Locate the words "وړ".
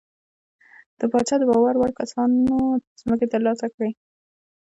1.77-1.91